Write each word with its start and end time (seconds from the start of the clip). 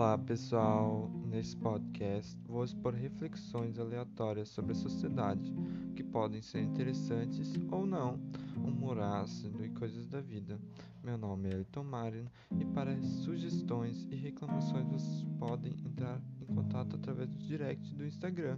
Olá 0.00 0.16
pessoal, 0.16 1.10
nesse 1.26 1.54
podcast 1.58 2.34
vou 2.48 2.64
expor 2.64 2.94
reflexões 2.94 3.78
aleatórias 3.78 4.48
sobre 4.48 4.72
a 4.72 4.74
sociedade 4.74 5.52
que 5.94 6.02
podem 6.02 6.40
ser 6.40 6.62
interessantes 6.62 7.52
ou 7.70 7.84
não, 7.84 8.18
humor 8.56 8.98
ácido 8.98 9.62
e 9.62 9.68
coisas 9.68 10.08
da 10.08 10.22
vida. 10.22 10.58
Meu 11.04 11.18
nome 11.18 11.50
é 11.50 11.52
Elton 11.52 11.84
Marin 11.84 12.24
e 12.58 12.64
para 12.64 12.98
sugestões 13.02 14.08
e 14.10 14.16
reclamações 14.16 14.86
vocês 14.86 15.26
podem 15.38 15.74
entrar 15.84 16.18
em 16.40 16.46
contato 16.46 16.96
através 16.96 17.28
do 17.28 17.36
direct 17.36 17.94
do 17.94 18.06
Instagram 18.06 18.56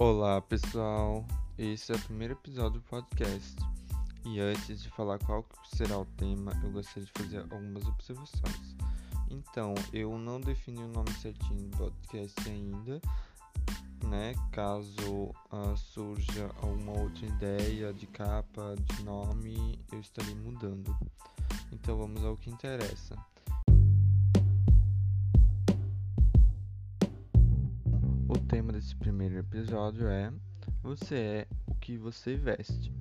Olá 0.00 0.40
pessoal, 0.40 1.26
esse 1.58 1.90
é 1.90 1.96
o 1.96 1.98
primeiro 1.98 2.34
episódio 2.34 2.78
do 2.78 2.86
podcast 2.86 3.56
e 4.24 4.38
antes 4.38 4.80
de 4.80 4.88
falar 4.90 5.18
qual 5.18 5.44
será 5.74 5.98
o 5.98 6.04
tema, 6.04 6.52
eu 6.62 6.70
gostaria 6.70 7.04
de 7.04 7.12
fazer 7.20 7.38
algumas 7.38 7.84
observações. 7.84 8.76
Então, 9.28 9.74
eu 9.92 10.16
não 10.16 10.40
defini 10.40 10.78
o 10.78 10.86
nome 10.86 11.10
certinho 11.14 11.68
do 11.68 11.76
podcast 11.76 12.48
ainda, 12.48 13.00
né? 14.04 14.36
Caso 14.52 15.34
uh, 15.50 15.76
surja 15.76 16.48
alguma 16.62 16.92
outra 16.92 17.26
ideia 17.26 17.92
de 17.92 18.06
capa, 18.06 18.76
de 18.80 19.02
nome, 19.02 19.80
eu 19.90 19.98
estarei 19.98 20.36
mudando. 20.36 20.96
Então 21.72 21.98
vamos 21.98 22.24
ao 22.24 22.36
que 22.36 22.50
interessa. 22.50 23.16
Tema 28.36 28.72
desse 28.72 28.96
primeiro 28.96 29.38
episódio 29.38 30.08
é 30.08 30.32
Você 30.82 31.16
é 31.16 31.48
o 31.66 31.74
que 31.74 31.96
você 31.96 32.34
veste. 32.34 32.92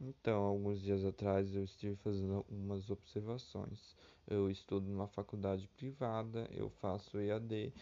Então, 0.00 0.42
alguns 0.42 0.80
dias 0.80 1.04
atrás 1.04 1.54
eu 1.54 1.62
estive 1.62 1.94
fazendo 1.96 2.34
algumas 2.34 2.90
observações. 2.90 3.94
Eu 4.26 4.50
estudo 4.50 4.88
numa 4.88 5.06
faculdade 5.06 5.68
privada, 5.76 6.48
eu 6.50 6.68
faço 6.68 7.20
EAD 7.20 7.72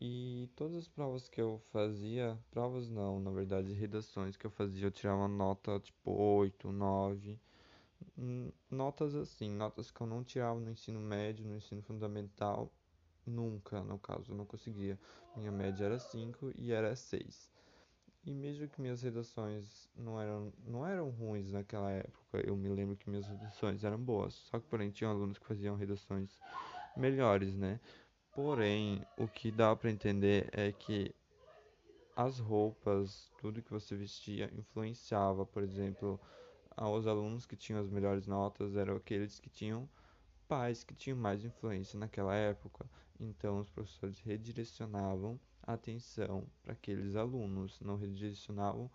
e 0.00 0.48
todas 0.56 0.76
as 0.76 0.88
provas 0.88 1.28
que 1.28 1.40
eu 1.40 1.60
fazia, 1.72 2.38
provas 2.50 2.88
não, 2.88 3.20
na 3.20 3.30
verdade, 3.30 3.72
redações 3.72 4.36
que 4.36 4.46
eu 4.46 4.50
fazia, 4.50 4.86
eu 4.86 4.90
tirava 4.90 5.28
nota 5.28 5.78
tipo 5.78 6.10
8, 6.10 6.72
9 6.72 7.38
notas 8.70 9.14
assim, 9.14 9.50
notas 9.50 9.90
que 9.90 10.00
eu 10.00 10.06
não 10.06 10.22
tirava 10.22 10.58
no 10.58 10.70
ensino 10.70 11.00
médio, 11.00 11.46
no 11.46 11.56
ensino 11.56 11.82
fundamental, 11.82 12.72
nunca, 13.26 13.82
no 13.82 13.98
caso, 13.98 14.32
eu 14.32 14.36
não 14.36 14.44
conseguia. 14.44 14.98
Minha 15.36 15.50
média 15.50 15.86
era 15.86 15.98
5 15.98 16.52
e 16.56 16.72
era 16.72 16.94
6. 16.94 17.50
E 18.26 18.32
mesmo 18.32 18.68
que 18.68 18.80
minhas 18.80 19.02
redações 19.02 19.88
não 19.94 20.20
eram, 20.20 20.52
não 20.66 20.86
eram 20.86 21.10
ruins 21.10 21.52
naquela 21.52 21.90
época, 21.90 22.40
eu 22.44 22.56
me 22.56 22.68
lembro 22.68 22.96
que 22.96 23.10
minhas 23.10 23.26
redações 23.26 23.84
eram 23.84 23.98
boas. 23.98 24.34
Só 24.34 24.58
que, 24.58 24.66
porém, 24.66 24.90
tinha 24.90 25.10
alunos 25.10 25.36
que 25.36 25.46
faziam 25.46 25.76
redações 25.76 26.30
melhores, 26.96 27.54
né? 27.54 27.78
Porém, 28.34 29.04
o 29.18 29.28
que 29.28 29.50
dá 29.50 29.76
para 29.76 29.90
entender 29.90 30.48
é 30.52 30.72
que 30.72 31.14
as 32.16 32.38
roupas, 32.38 33.30
tudo 33.38 33.62
que 33.62 33.70
você 33.70 33.94
vestia 33.94 34.50
influenciava, 34.54 35.44
por 35.44 35.62
exemplo, 35.62 36.18
aos 36.76 37.06
alunos 37.06 37.46
que 37.46 37.56
tinham 37.56 37.80
as 37.80 37.88
melhores 37.88 38.26
notas 38.26 38.76
eram 38.76 38.96
aqueles 38.96 39.38
que 39.38 39.50
tinham 39.50 39.88
pais 40.48 40.84
que 40.84 40.94
tinham 40.94 41.18
mais 41.18 41.44
influência 41.44 41.98
naquela 41.98 42.34
época. 42.34 42.86
Então, 43.18 43.60
os 43.60 43.68
professores 43.68 44.18
redirecionavam 44.20 45.38
a 45.62 45.72
atenção 45.72 46.46
para 46.62 46.72
aqueles 46.72 47.16
alunos, 47.16 47.80
não 47.80 47.96
redirecionavam 47.96 48.90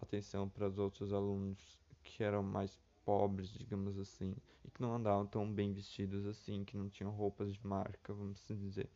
atenção 0.00 0.48
para 0.48 0.68
os 0.68 0.78
outros 0.78 1.12
alunos 1.12 1.58
que 2.02 2.22
eram 2.22 2.42
mais 2.42 2.78
pobres, 3.04 3.52
digamos 3.52 3.98
assim, 3.98 4.34
e 4.64 4.70
que 4.70 4.80
não 4.80 4.94
andavam 4.94 5.26
tão 5.26 5.50
bem 5.50 5.72
vestidos 5.72 6.26
assim, 6.26 6.64
que 6.64 6.76
não 6.76 6.88
tinham 6.88 7.10
roupas 7.10 7.52
de 7.52 7.66
marca, 7.66 8.12
vamos 8.12 8.40
assim 8.42 8.56
dizer. 8.56 8.88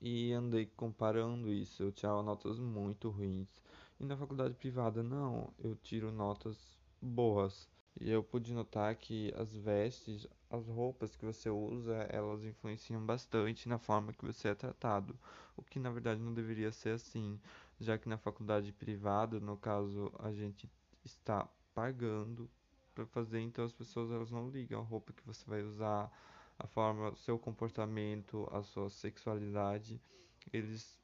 E 0.00 0.32
andei 0.32 0.66
comparando 0.66 1.52
isso, 1.52 1.82
eu 1.82 1.92
tirava 1.92 2.22
notas 2.22 2.58
muito 2.58 3.10
ruins. 3.10 3.48
E 3.98 4.04
na 4.04 4.16
faculdade 4.16 4.54
privada, 4.54 5.02
não, 5.02 5.52
eu 5.58 5.74
tiro 5.76 6.12
notas 6.12 6.77
boas. 7.00 7.68
E 8.00 8.10
eu 8.10 8.22
pude 8.22 8.52
notar 8.52 8.94
que 8.94 9.32
as 9.36 9.52
vestes, 9.56 10.26
as 10.48 10.66
roupas 10.68 11.16
que 11.16 11.24
você 11.24 11.50
usa, 11.50 11.94
elas 12.10 12.44
influenciam 12.44 13.04
bastante 13.04 13.68
na 13.68 13.78
forma 13.78 14.12
que 14.12 14.24
você 14.24 14.48
é 14.48 14.54
tratado, 14.54 15.18
o 15.56 15.62
que 15.62 15.80
na 15.80 15.90
verdade 15.90 16.20
não 16.20 16.32
deveria 16.32 16.70
ser 16.70 16.90
assim, 16.90 17.40
já 17.80 17.98
que 17.98 18.08
na 18.08 18.16
faculdade 18.16 18.72
privada, 18.72 19.40
no 19.40 19.56
caso, 19.56 20.12
a 20.20 20.32
gente 20.32 20.70
está 21.04 21.48
pagando 21.74 22.48
para 22.94 23.06
fazer, 23.06 23.40
então 23.40 23.64
as 23.64 23.72
pessoas 23.72 24.10
elas 24.10 24.30
não 24.30 24.48
ligam 24.48 24.80
a 24.80 24.84
roupa 24.84 25.12
que 25.12 25.26
você 25.26 25.44
vai 25.48 25.62
usar, 25.62 26.10
a 26.58 26.66
forma, 26.66 27.10
o 27.10 27.16
seu 27.16 27.38
comportamento, 27.38 28.48
a 28.52 28.62
sua 28.62 28.90
sexualidade, 28.90 30.00
eles 30.52 30.98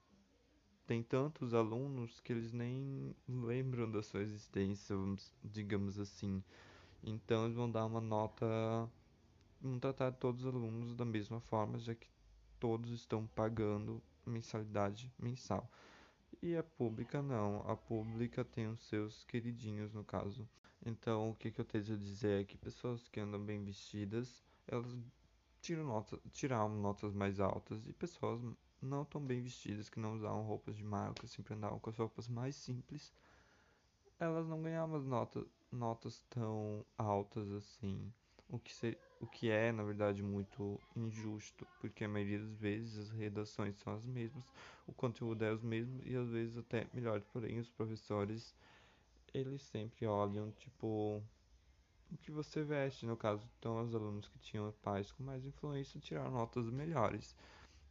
tem 0.87 1.03
tantos 1.03 1.55
alunos 1.55 2.21
que 2.21 2.33
eles 2.33 2.53
nem 2.53 3.15
lembram 3.29 3.91
da 3.91 4.03
sua 4.03 4.21
existência, 4.21 4.97
digamos 5.43 5.99
assim. 5.99 6.43
Então 7.03 7.45
eles 7.45 7.57
vão 7.57 7.71
dar 7.71 7.87
uma 7.87 8.01
nota, 8.01 8.47
vão 9.61 9.79
tratar 9.79 10.13
todos 10.13 10.45
os 10.45 10.55
alunos 10.55 10.95
da 10.95 11.05
mesma 11.05 11.41
forma, 11.41 11.79
já 11.79 11.95
que 11.95 12.09
todos 12.59 12.91
estão 12.91 13.27
pagando 13.29 14.03
mensalidade 14.27 15.13
mensal. 15.19 15.71
E 16.43 16.57
a 16.57 16.63
pública 16.63 17.23
não, 17.23 17.63
a 17.69 17.77
pública 17.77 18.45
tem 18.45 18.69
os 18.69 18.81
seus 18.89 19.25
queridinhos 19.25 19.93
no 19.93 20.05
caso. 20.05 20.49
Então 20.85 21.31
o 21.31 21.35
que, 21.35 21.51
que 21.51 21.61
eu 21.61 21.65
tenho 21.65 21.85
a 21.85 21.97
dizer 21.97 22.43
é 22.43 22.45
que 22.45 22.57
pessoas 22.59 23.09
que 23.09 23.21
andam 23.21 23.43
bem 23.43 23.63
vestidas, 23.65 24.45
elas 24.67 24.95
tiram 25.65 25.85
notas, 25.85 26.21
tiraram 26.31 26.69
notas 26.69 27.15
mais 27.15 27.41
altas 27.41 27.89
e 27.89 27.93
pessoas 27.95 28.41
não 28.83 29.05
tão 29.05 29.21
bem 29.21 29.41
vestidas, 29.41 29.89
que 29.89 29.99
não 29.99 30.15
usavam 30.15 30.43
roupas 30.43 30.77
de 30.77 30.85
marca, 30.85 31.27
sempre 31.27 31.55
andavam 31.55 31.79
com 31.79 31.89
as 31.89 31.97
roupas 31.97 32.29
mais 32.29 32.55
simples, 32.55 33.13
elas 34.21 34.47
não 34.47 34.63
ganhavam 34.63 35.01
notas, 35.01 35.47
notas 35.73 36.23
tão 36.29 36.85
altas 36.99 37.51
assim. 37.51 38.13
O 38.51 38.59
que, 38.59 38.99
o 39.21 39.27
que 39.27 39.51
é, 39.51 39.73
na 39.73 39.83
verdade, 39.83 40.23
muito 40.23 40.79
injusto, 40.95 41.67
porque 41.81 42.05
a 42.05 42.09
maioria 42.09 42.39
das 42.39 42.55
vezes 42.59 42.99
as 42.99 43.11
redações 43.11 43.75
são 43.77 43.95
as 43.95 44.05
mesmas, 44.05 44.45
o 44.87 44.93
conteúdo 44.93 45.43
é 45.45 45.53
o 45.55 45.65
mesmo 45.65 45.99
e 46.05 46.15
às 46.15 46.29
vezes 46.29 46.59
até 46.59 46.87
melhor. 46.93 47.23
Porém, 47.33 47.59
os 47.59 47.71
professores, 47.71 48.55
eles 49.33 49.63
sempre 49.63 50.07
olham, 50.07 50.53
tipo, 50.53 51.23
o 52.15 52.19
que 52.19 52.31
você 52.31 52.63
veste. 52.63 53.05
No 53.05 53.17
caso, 53.17 53.49
então, 53.59 53.83
os 53.83 53.95
alunos 53.95 54.29
que 54.29 54.39
tinham 54.39 54.73
pais 54.83 55.11
com 55.13 55.23
mais 55.23 55.45
influência 55.45 56.01
tiraram 56.01 56.31
notas 56.31 56.71
melhores. 56.71 57.37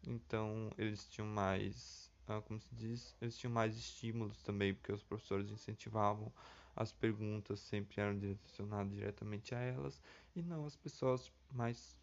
Então 0.06 0.72
eles 0.78 1.07
tinham 1.07 1.28
mais, 1.28 2.11
ah, 2.28 2.41
como 2.41 2.59
se 2.59 2.75
diz, 2.75 3.16
eles 3.22 3.38
tinham 3.38 3.53
mais 3.53 3.78
estímulos 3.78 4.41
também, 4.41 4.73
porque 4.73 4.91
os 4.91 5.03
professores 5.03 5.50
incentivavam 5.50 6.31
as 6.75 6.91
perguntas 6.91 7.59
sempre 7.59 8.01
eram 8.01 8.17
direcionadas 8.17 8.91
diretamente 8.91 9.53
a 9.53 9.59
elas 9.59 10.01
e 10.35 10.41
não 10.41 10.66
as 10.66 10.75
pessoas 10.75 11.31
mais 11.51 11.95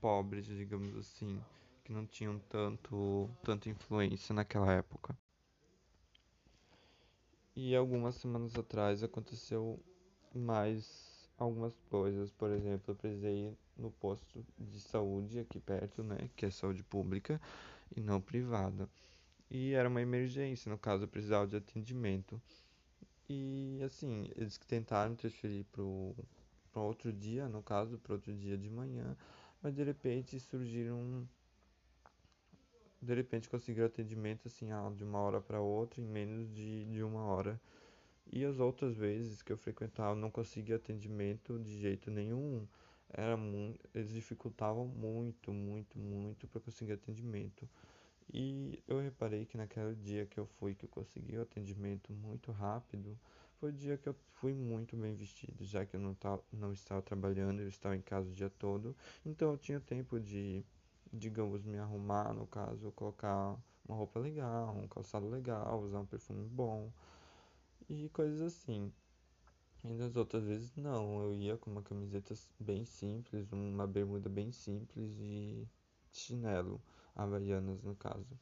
pobres, 0.00 0.44
digamos 0.46 0.96
assim, 0.96 1.40
que 1.84 1.92
não 1.92 2.04
tinham 2.04 2.38
tanto 2.50 3.30
tanta 3.44 3.70
influência 3.70 4.34
naquela 4.34 4.72
época. 4.72 5.16
E 7.54 7.76
algumas 7.76 8.16
semanas 8.16 8.56
atrás 8.56 9.02
aconteceu 9.02 9.78
mais 10.34 11.11
algumas 11.38 11.78
coisas, 11.90 12.30
por 12.30 12.50
exemplo, 12.50 12.92
eu 12.92 12.94
precisei 12.94 13.56
no 13.76 13.90
posto 13.90 14.44
de 14.58 14.80
saúde 14.80 15.40
aqui 15.40 15.58
perto, 15.58 16.02
né, 16.02 16.30
que 16.36 16.46
é 16.46 16.50
saúde 16.50 16.82
pública 16.82 17.40
e 17.96 18.00
não 18.00 18.20
privada. 18.20 18.88
E 19.50 19.72
era 19.72 19.88
uma 19.88 20.00
emergência, 20.00 20.70
no 20.70 20.78
caso 20.78 21.04
eu 21.04 21.08
precisava 21.08 21.46
de 21.46 21.56
atendimento. 21.56 22.40
E 23.28 23.80
assim, 23.84 24.30
eles 24.36 24.58
tentaram 24.58 25.14
transferir 25.14 25.64
para 25.72 26.82
outro 26.82 27.12
dia, 27.12 27.48
no 27.48 27.62
caso, 27.62 27.98
para 27.98 28.14
outro 28.14 28.32
dia 28.32 28.56
de 28.56 28.70
manhã, 28.70 29.16
mas 29.62 29.74
de 29.74 29.82
repente 29.82 30.38
surgiram 30.40 31.28
de 33.00 33.14
repente 33.14 33.48
conseguiram 33.48 33.86
atendimento 33.86 34.46
assim 34.46 34.68
de 34.94 35.02
uma 35.02 35.18
hora 35.18 35.40
para 35.40 35.60
outra 35.60 36.00
em 36.00 36.04
menos 36.04 36.48
de, 36.54 36.84
de 36.84 37.02
uma 37.02 37.24
hora 37.24 37.60
e 38.30 38.44
as 38.44 38.58
outras 38.60 38.96
vezes 38.96 39.42
que 39.42 39.52
eu 39.52 39.56
frequentava 39.56 40.14
não 40.14 40.30
conseguia 40.30 40.76
atendimento 40.76 41.58
de 41.58 41.78
jeito 41.78 42.10
nenhum 42.10 42.66
era 43.12 43.36
muito, 43.36 43.78
eles 43.94 44.10
dificultavam 44.10 44.86
muito, 44.86 45.52
muito, 45.52 45.98
muito 45.98 46.46
para 46.48 46.60
conseguir 46.60 46.92
atendimento. 46.92 47.68
E 48.32 48.82
eu 48.88 49.00
reparei 49.00 49.44
que 49.44 49.56
naquele 49.58 49.94
dia 49.94 50.24
que 50.24 50.38
eu 50.38 50.46
fui, 50.46 50.74
que 50.74 50.84
eu 50.86 50.88
consegui 50.88 51.36
o 51.36 51.42
atendimento 51.42 52.12
muito 52.12 52.50
rápido, 52.50 53.18
foi 53.60 53.70
o 53.70 53.72
dia 53.72 53.98
que 53.98 54.08
eu 54.08 54.14
fui 54.40 54.54
muito 54.54 54.96
bem 54.96 55.14
vestido, 55.14 55.64
já 55.64 55.84
que 55.84 55.94
eu 55.96 56.00
não, 56.00 56.14
tá, 56.14 56.38
não 56.50 56.72
estava 56.72 57.02
trabalhando, 57.02 57.60
eu 57.60 57.68
estava 57.68 57.94
em 57.94 58.00
casa 58.00 58.30
o 58.30 58.32
dia 58.32 58.48
todo. 58.48 58.96
Então 59.26 59.50
eu 59.50 59.58
tinha 59.58 59.78
tempo 59.78 60.18
de, 60.18 60.64
digamos, 61.12 61.62
me 61.64 61.78
arrumar, 61.78 62.32
no 62.32 62.46
caso, 62.46 62.90
colocar 62.92 63.56
uma 63.86 63.96
roupa 63.96 64.18
legal, 64.18 64.74
um 64.74 64.88
calçado 64.88 65.28
legal, 65.28 65.82
usar 65.82 66.00
um 66.00 66.06
perfume 66.06 66.48
bom 66.48 66.90
e 67.92 68.08
coisas 68.08 68.40
assim. 68.40 68.92
E 69.84 69.92
nas 69.94 70.16
outras 70.16 70.44
vezes 70.44 70.74
não, 70.76 71.22
eu 71.22 71.34
ia 71.34 71.56
com 71.56 71.70
uma 71.70 71.82
camiseta 71.82 72.34
bem 72.58 72.84
simples, 72.84 73.52
uma 73.52 73.86
bermuda 73.86 74.28
bem 74.28 74.52
simples 74.52 75.18
e 75.20 75.66
chinelo, 76.12 76.80
havaianas 77.14 77.82
no 77.82 77.94
caso. 77.96 78.38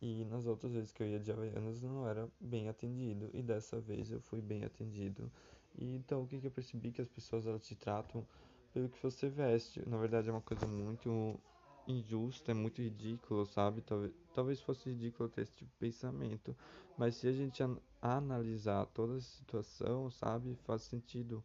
E 0.00 0.24
nas 0.26 0.46
outras 0.46 0.72
vezes 0.72 0.92
que 0.92 1.02
eu 1.02 1.06
ia 1.06 1.18
de 1.18 1.32
Havaianas 1.32 1.82
não 1.82 2.06
era 2.06 2.28
bem 2.38 2.68
atendido. 2.68 3.30
E 3.32 3.42
dessa 3.42 3.80
vez 3.80 4.12
eu 4.12 4.20
fui 4.20 4.40
bem 4.42 4.62
atendido. 4.62 5.30
E 5.78 5.96
então 5.96 6.22
o 6.22 6.26
que, 6.26 6.38
que 6.38 6.46
eu 6.46 6.50
percebi? 6.50 6.92
Que 6.92 7.00
as 7.00 7.08
pessoas 7.08 7.46
elas 7.46 7.66
te 7.66 7.74
tratam 7.74 8.24
pelo 8.72 8.88
que 8.88 9.02
você 9.02 9.28
veste. 9.28 9.82
Na 9.88 9.96
verdade 9.96 10.28
é 10.28 10.32
uma 10.32 10.42
coisa 10.42 10.66
muito 10.66 11.40
injusta, 11.86 12.50
é 12.52 12.54
muito 12.54 12.82
ridículo, 12.82 13.46
sabe? 13.46 13.82
Talvez, 13.82 14.12
talvez 14.32 14.60
fosse 14.60 14.90
ridículo 14.90 15.28
ter 15.28 15.42
esse 15.42 15.54
tipo 15.54 15.70
de 15.70 15.76
pensamento. 15.78 16.56
Mas 16.96 17.16
se 17.16 17.28
a 17.28 17.32
gente 17.32 17.62
an 17.62 17.78
analisar 18.02 18.86
toda 18.86 19.16
a 19.16 19.20
situação, 19.20 20.10
sabe? 20.10 20.54
Faz 20.66 20.82
sentido. 20.82 21.44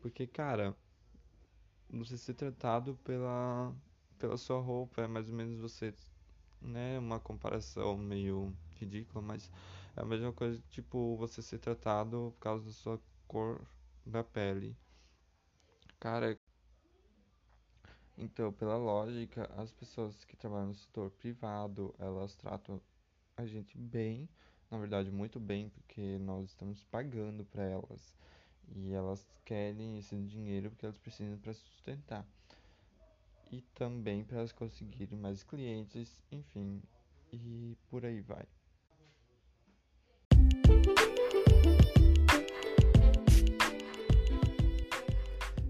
Porque, 0.00 0.26
cara, 0.26 0.76
você 1.90 2.16
ser 2.18 2.34
tratado 2.34 2.96
pela, 3.04 3.72
pela 4.18 4.36
sua 4.36 4.60
roupa 4.60 5.02
é 5.02 5.06
mais 5.06 5.28
ou 5.28 5.34
menos 5.34 5.58
você 5.60 5.94
né, 6.60 6.98
uma 6.98 7.20
comparação 7.20 7.96
meio 7.98 8.56
ridícula, 8.76 9.22
mas 9.22 9.50
é 9.96 10.02
a 10.02 10.04
mesma 10.04 10.32
coisa, 10.32 10.60
tipo, 10.70 11.16
você 11.16 11.42
ser 11.42 11.58
tratado 11.58 12.32
por 12.34 12.40
causa 12.40 12.64
da 12.66 12.72
sua 12.72 13.00
cor 13.28 13.60
da 14.06 14.24
pele. 14.24 14.76
Cara, 15.98 16.36
então, 18.22 18.52
pela 18.52 18.76
lógica, 18.76 19.50
as 19.56 19.72
pessoas 19.72 20.24
que 20.24 20.36
trabalham 20.36 20.68
no 20.68 20.74
setor 20.74 21.10
privado, 21.10 21.92
elas 21.98 22.36
tratam 22.36 22.80
a 23.36 23.44
gente 23.44 23.76
bem, 23.76 24.28
na 24.70 24.78
verdade 24.78 25.10
muito 25.10 25.40
bem, 25.40 25.68
porque 25.70 26.18
nós 26.18 26.50
estamos 26.50 26.84
pagando 26.84 27.44
para 27.44 27.64
elas. 27.64 28.14
E 28.76 28.92
elas 28.92 29.26
querem 29.44 29.98
esse 29.98 30.16
dinheiro 30.16 30.70
porque 30.70 30.86
elas 30.86 30.98
precisam 30.98 31.36
para 31.38 31.52
sustentar 31.52 32.24
e 33.50 33.60
também 33.74 34.22
para 34.22 34.38
elas 34.38 34.52
conseguirem 34.52 35.18
mais 35.18 35.42
clientes, 35.42 36.22
enfim, 36.30 36.80
e 37.32 37.76
por 37.90 38.06
aí 38.06 38.20
vai. 38.20 38.46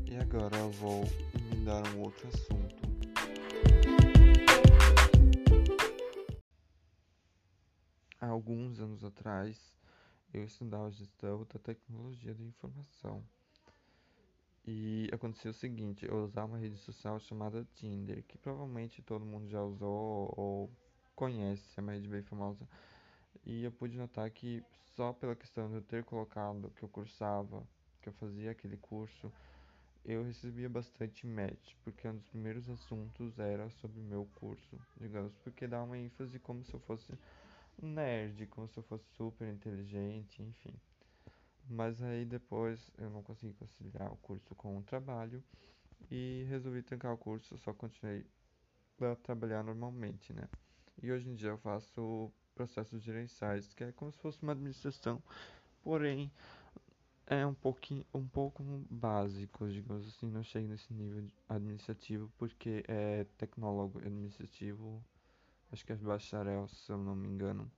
E 0.06 0.16
agora 0.16 0.56
eu 0.58 0.70
vou 0.72 1.05
emendar 1.62 1.94
um 1.94 2.00
outro 2.00 2.29
assunto. 2.29 2.82
Há 8.20 8.26
alguns 8.26 8.81
anos 8.81 9.05
atrás, 9.05 9.76
eu 10.35 10.44
estudava 10.44 10.91
gestão 10.91 11.47
da 11.53 11.59
tecnologia 11.61 12.35
da 12.35 12.43
informação. 12.43 13.23
E 14.67 15.09
aconteceu 15.12 15.53
o 15.53 15.55
seguinte, 15.55 16.05
eu 16.05 16.25
usava 16.25 16.49
uma 16.49 16.59
rede 16.59 16.76
social 16.79 17.19
chamada 17.20 17.67
Tinder, 17.75 18.25
que 18.25 18.38
provavelmente 18.38 19.03
todo 19.03 19.25
mundo 19.25 19.49
já 19.49 19.62
usou 19.62 20.35
ou 20.37 20.70
conhece, 21.15 21.62
é 21.76 21.81
uma 21.81 21.93
rede 21.93 22.08
bem 22.08 22.23
famosa. 22.23 22.69
E 23.44 23.65
eu 23.65 23.73
pude 23.73 23.97
notar 23.97 24.29
que 24.31 24.65
só 24.97 25.12
pela 25.12 25.37
questão 25.37 25.69
de 25.69 25.76
eu 25.76 25.82
ter 25.82 26.05
colocado 26.05 26.73
que 26.76 26.82
eu 26.82 26.88
cursava, 26.88 27.62
que 28.00 28.08
eu 28.08 28.12
fazia 28.12 28.50
aquele 28.50 28.76
curso, 28.76 29.32
eu 30.04 30.25
recebia 30.25 30.69
bastante 30.69 31.26
match, 31.26 31.75
porque 31.84 32.08
um 32.08 32.14
dos 32.14 32.26
primeiros 32.26 32.69
assuntos 32.69 33.38
era 33.38 33.70
sobre 33.70 34.00
o 34.00 34.04
meu 34.04 34.28
curso, 34.34 34.78
digamos, 35.00 35.34
porque 35.37 35.66
dá 35.66 35.82
uma 35.82 35.99
ênfase 35.99 36.38
como 36.38 36.64
se 36.64 36.75
eu 36.75 36.81
fosse 36.81 37.12
nerd, 37.81 38.46
como 38.46 38.69
se 38.69 38.78
eu 38.78 38.82
fosse 38.82 39.06
super 39.16 39.49
inteligente, 39.49 40.43
enfim. 40.43 40.75
Mas 41.69 42.02
aí 42.02 42.25
depois 42.25 42.90
eu 42.99 43.10
não 43.10 43.22
consegui 43.22 43.54
conciliar 43.54 44.12
o 44.12 44.16
curso 44.16 44.54
com 44.56 44.76
o 44.76 44.82
trabalho 44.82 45.43
e 46.10 46.44
resolvi 46.48 46.82
trancar 46.82 47.12
o 47.12 47.19
curso, 47.19 47.56
só 47.58 47.72
continuei 47.72 48.26
a 49.00 49.16
trabalhar 49.16 49.62
normalmente, 49.62 50.32
né? 50.32 50.48
E 51.00 51.10
hoje 51.10 51.28
em 51.28 51.34
dia 51.34 51.50
eu 51.50 51.58
faço 51.58 52.32
processos 52.55 53.02
gerenciais, 53.02 53.72
que 53.72 53.84
é 53.84 53.93
como 53.93 54.12
se 54.12 54.19
fosse 54.19 54.43
uma 54.43 54.52
administração, 54.52 55.22
porém 55.82 56.31
é 57.32 57.46
um 57.46 57.55
pouquinho, 57.55 58.05
um 58.12 58.26
pouco 58.26 58.62
básico, 58.90 59.67
digamos 59.69 60.06
assim, 60.06 60.31
não 60.31 60.43
chega 60.43 60.69
nesse 60.69 60.93
nível 60.93 61.26
administrativo, 61.49 62.31
porque 62.37 62.84
é 62.87 63.25
tecnólogo 63.38 63.99
administrativo, 63.99 65.02
acho 65.73 65.84
que 65.84 65.93
é 65.93 65.96
bacharel, 65.96 66.69
se 66.69 66.93
eu 66.93 66.99
não 66.99 67.17
me 67.17 67.29
engano. 67.29 67.70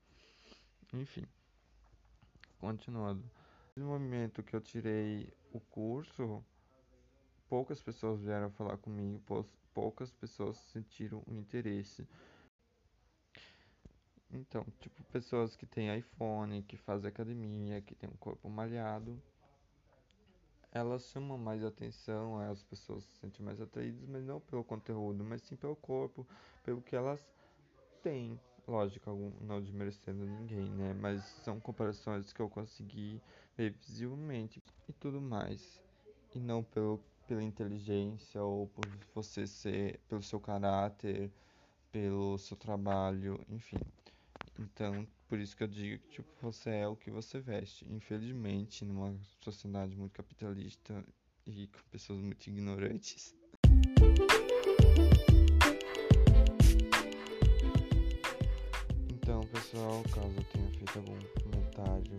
Enfim, 0.92 1.24
continuando. 2.58 3.24
No 3.76 3.86
momento 3.86 4.42
que 4.42 4.54
eu 4.54 4.60
tirei 4.60 5.32
o 5.52 5.60
curso, 5.60 6.44
poucas 7.48 7.80
pessoas 7.80 8.22
vieram 8.22 8.50
falar 8.50 8.76
comigo, 8.78 9.22
poucas 9.72 10.10
pessoas 10.12 10.56
sentiram 10.72 11.22
o 11.26 11.34
interesse. 11.34 12.06
Então, 14.32 14.66
tipo, 14.80 15.02
pessoas 15.04 15.54
que 15.54 15.64
têm 15.64 15.96
iPhone, 15.96 16.62
que 16.62 16.76
fazem 16.76 17.08
academia, 17.08 17.80
que 17.82 17.94
têm 17.94 18.10
um 18.10 18.16
corpo 18.16 18.48
malhado, 18.50 19.20
elas 20.74 21.06
chamam 21.06 21.38
mais 21.38 21.64
atenção, 21.64 22.38
as 22.40 22.62
pessoas 22.64 23.04
se 23.04 23.18
sentem 23.20 23.46
mais 23.46 23.60
atraídas, 23.60 24.04
mas 24.08 24.24
não 24.24 24.40
pelo 24.40 24.64
conteúdo, 24.64 25.22
mas 25.24 25.40
sim 25.42 25.54
pelo 25.54 25.76
corpo, 25.76 26.26
pelo 26.64 26.82
que 26.82 26.96
elas 26.96 27.24
têm. 28.02 28.38
Lógico, 28.66 29.10
não 29.40 29.60
desmerecendo 29.60 30.24
ninguém, 30.26 30.68
né? 30.70 30.92
Mas 30.94 31.22
são 31.44 31.60
comparações 31.60 32.32
que 32.32 32.40
eu 32.40 32.48
consegui 32.50 33.22
ver 33.56 33.70
visivelmente 33.72 34.60
e 34.88 34.92
tudo 34.92 35.20
mais. 35.20 35.80
E 36.34 36.40
não 36.40 36.64
pelo, 36.64 36.98
pela 37.26 37.42
inteligência 37.42 38.42
ou 38.42 38.66
por 38.68 38.84
você 39.14 39.46
ser, 39.46 40.00
pelo 40.08 40.22
seu 40.22 40.40
caráter, 40.40 41.30
pelo 41.92 42.36
seu 42.38 42.56
trabalho, 42.56 43.38
enfim. 43.48 43.78
Então, 44.58 45.06
por 45.28 45.38
isso 45.38 45.56
que 45.56 45.62
eu 45.62 45.68
digo 45.68 46.02
que 46.04 46.16
tipo, 46.16 46.28
você 46.40 46.70
é 46.70 46.88
o 46.88 46.96
que 46.96 47.10
você 47.10 47.40
veste. 47.40 47.86
Infelizmente, 47.90 48.84
numa 48.84 49.16
sociedade 49.40 49.96
muito 49.96 50.12
capitalista 50.12 51.04
e 51.46 51.66
com 51.68 51.80
pessoas 51.90 52.20
muito 52.20 52.46
ignorantes, 52.46 53.34
pessoal, 59.54 60.02
caso 60.12 60.34
eu 60.36 60.44
tenha 60.44 60.70
feito 60.70 60.98
algum 60.98 61.18
comentário, 61.42 62.16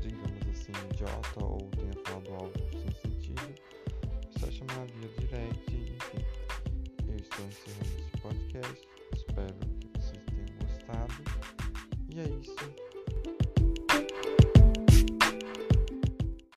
digamos 0.00 0.48
assim, 0.48 0.72
idiota 0.92 1.44
ou 1.44 1.70
tenha 1.70 1.92
falado 2.04 2.34
algo 2.34 2.52
sem 2.72 2.90
sentido, 3.02 3.54
é 4.34 4.38
só 4.38 4.50
chamar 4.50 4.86
via 4.86 5.08
direct, 5.08 5.76
enfim. 5.76 6.24
Eu 7.08 7.16
estou 7.16 7.44
encerrando 7.46 8.00
esse 8.00 8.22
podcast, 8.22 8.87
E 12.18 12.20
é 12.20 12.24
isso. 12.24 12.87